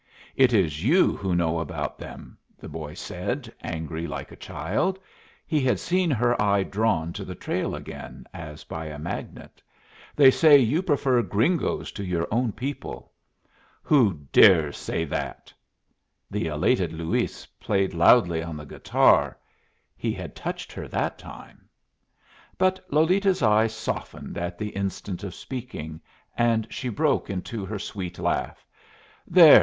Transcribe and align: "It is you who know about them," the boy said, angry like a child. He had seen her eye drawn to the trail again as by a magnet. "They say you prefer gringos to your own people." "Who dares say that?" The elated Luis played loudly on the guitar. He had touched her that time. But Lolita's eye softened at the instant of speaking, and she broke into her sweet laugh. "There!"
"It 0.35 0.51
is 0.51 0.83
you 0.83 1.15
who 1.15 1.35
know 1.35 1.59
about 1.59 1.99
them," 1.99 2.35
the 2.57 2.67
boy 2.67 2.95
said, 2.95 3.53
angry 3.61 4.07
like 4.07 4.31
a 4.31 4.35
child. 4.35 4.97
He 5.45 5.61
had 5.61 5.79
seen 5.79 6.09
her 6.09 6.41
eye 6.41 6.63
drawn 6.63 7.13
to 7.13 7.23
the 7.23 7.35
trail 7.35 7.75
again 7.75 8.25
as 8.33 8.63
by 8.63 8.87
a 8.87 8.97
magnet. 8.97 9.61
"They 10.15 10.31
say 10.31 10.57
you 10.57 10.81
prefer 10.81 11.21
gringos 11.21 11.91
to 11.91 12.03
your 12.03 12.27
own 12.31 12.51
people." 12.51 13.11
"Who 13.83 14.25
dares 14.33 14.75
say 14.75 15.05
that?" 15.05 15.53
The 16.31 16.47
elated 16.47 16.91
Luis 16.91 17.45
played 17.59 17.93
loudly 17.93 18.41
on 18.41 18.57
the 18.57 18.65
guitar. 18.65 19.37
He 19.95 20.13
had 20.13 20.35
touched 20.35 20.71
her 20.71 20.87
that 20.87 21.19
time. 21.19 21.69
But 22.57 22.83
Lolita's 22.89 23.43
eye 23.43 23.67
softened 23.67 24.35
at 24.35 24.57
the 24.57 24.69
instant 24.69 25.23
of 25.23 25.35
speaking, 25.35 26.01
and 26.35 26.65
she 26.73 26.89
broke 26.89 27.29
into 27.29 27.65
her 27.67 27.77
sweet 27.77 28.17
laugh. 28.17 28.65
"There!" 29.27 29.59